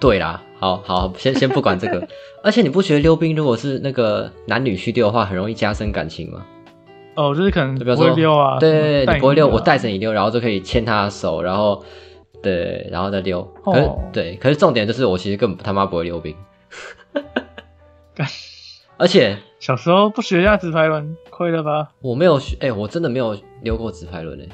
[0.00, 2.08] 对啦，好好，先先不管这个，
[2.42, 6.44] 而且你不觉得溜冰如果是那个男女去溜的话，很容易加深感情吗？
[7.14, 11.84] 哦，就是可能不会溜啊，对你不会溜，啊我带着你溜，然后就可以牵他的手，然后
[12.42, 13.42] 对，然后再溜。
[13.64, 16.34] 可是、哦对，可是重点就是我其实根本他妈不会溜冰
[18.14, 18.26] 干，
[18.96, 21.90] 而且小时候不学一下直排轮，亏了吧？
[22.00, 24.48] 我没有学，哎、我真的没有溜过直排轮诶。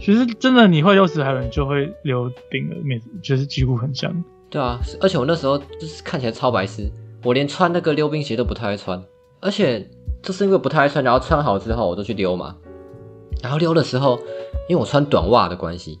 [0.00, 4.12] 其实真的你会溜直排轮，就会溜冰了，每就是几乎很像。
[4.50, 6.90] 对啊，而且我那时候就是看起来超白痴，
[7.24, 9.02] 我连穿那个溜冰鞋都不太会穿，
[9.40, 9.88] 而且
[10.24, 12.56] 就是因为不太爱穿，然后穿好之后我就去溜嘛，
[13.42, 14.18] 然后溜的时候，
[14.68, 15.98] 因为我穿短袜的关系，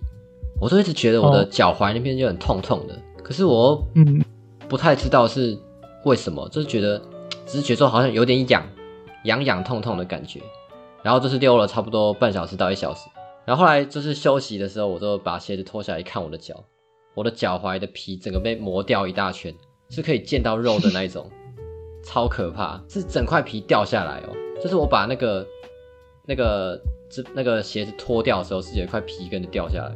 [0.60, 1.48] 我都一直觉得我的哦。
[1.50, 4.24] 脚踝那边就很痛痛的，可是我嗯，
[4.68, 5.56] 不太知道是
[6.04, 6.98] 为什么，就是觉得
[7.46, 8.66] 只是觉得说好像有点痒，
[9.24, 10.40] 痒痒痛痛的感觉，
[11.02, 13.08] 然后就是溜了差不多半小时到一小时，
[13.44, 16.64] 然后后来就是休息的时候，我就把鞋子脱下来一看我的脚，
[17.14, 19.54] 我的脚踝的皮整个被磨掉一大圈，
[19.90, 21.30] 是可以见到肉的那一种，
[22.04, 24.30] 超可怕，是整块皮掉下来哦，
[24.62, 25.46] 就是我把那个
[26.26, 29.92] 那个这那个鞋子脱掉的时候，是有一块皮跟着掉下来，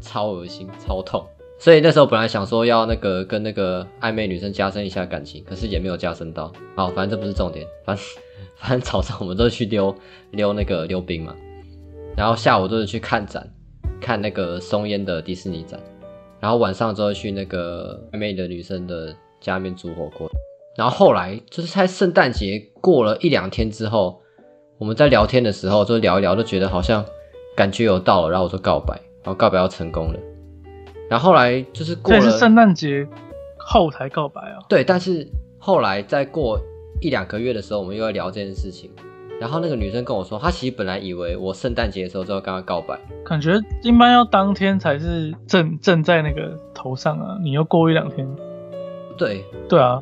[0.00, 1.24] 超恶心，超痛。
[1.58, 6.50] 所以那时候本来想说要那个跟那个暧昧女生加深一下感情，可是也没有加深到。
[6.74, 8.04] 好，反正这不是重点，反正
[8.56, 9.94] 反正早上我们都是去溜
[10.30, 11.36] 溜那个溜冰嘛，
[12.16, 13.46] 然后下午都是去看展，
[14.00, 15.78] 看那个松烟的迪士尼展，
[16.40, 20.30] 然后晚上之后去那个暧昧的女生的家里面煮火锅，
[20.80, 24.18] 然后后来就是在圣诞节过了一两天之后，
[24.78, 27.04] 我们在聊天的时候就聊一聊，就觉得好像
[27.54, 30.18] 感觉有到了，然后我就告白，然后告白要成功了，
[31.10, 33.06] 然后后来就是过了圣诞节
[33.58, 34.56] 后才告白啊。
[34.70, 35.28] 对，但是
[35.58, 36.58] 后来再过
[37.02, 38.90] 一两个月的时候，我们又在聊这件事情。
[39.38, 48.26] 然后那个女生跟我说，她其实本来以为我圣诞节的时候就要跟她告白，感觉一般要当天才是正正在那个头上啊，你又过一两天，
[49.18, 50.00] 对，对啊，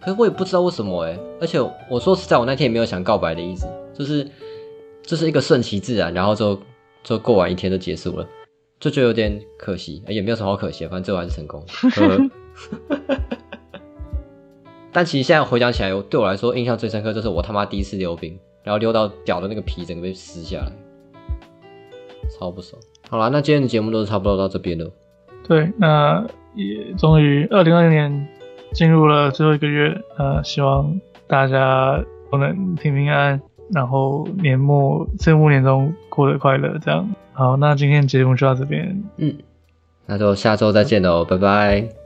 [0.00, 1.18] 可是我也不知道为什么哎。
[1.40, 4.26] 而且我说实在，我那天也没有想告白的意思，就是
[5.02, 6.60] 就是一个顺其自然，然后就
[7.02, 8.26] 就过完一天就结束了，
[8.78, 11.64] 就觉得有点可惜，也没有什么好可惜，反正最后还是成功。
[14.92, 20.72] 但其实现在回想起来，对我来说印象最深刻就是我他妈第一次溜冰，然后溜到脚的那个皮整个被撕下来，
[22.36, 22.80] 超不爽。
[23.08, 24.90] 好啦，那今天的节目都是差不多到这边了。
[25.46, 28.28] 对，那也终于二零二零年
[28.72, 33.42] 进入了最后一个月，呃，希望大家都能平平安安，
[33.72, 37.08] 然后年末岁末年终过得快乐，这样。
[37.32, 39.34] 好，那今天节目就到这边，嗯，
[40.06, 41.99] 那就下周再见喽，拜拜。